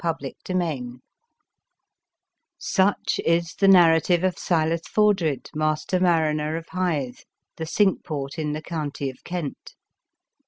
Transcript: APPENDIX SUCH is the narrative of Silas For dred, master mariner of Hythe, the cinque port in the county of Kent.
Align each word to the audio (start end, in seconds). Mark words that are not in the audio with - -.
APPENDIX 0.03 0.99
SUCH 2.57 3.19
is 3.23 3.53
the 3.59 3.67
narrative 3.67 4.23
of 4.23 4.35
Silas 4.39 4.81
For 4.91 5.13
dred, 5.13 5.51
master 5.53 5.99
mariner 5.99 6.57
of 6.57 6.69
Hythe, 6.69 7.19
the 7.57 7.67
cinque 7.67 8.03
port 8.03 8.39
in 8.39 8.53
the 8.53 8.63
county 8.63 9.11
of 9.11 9.23
Kent. 9.23 9.75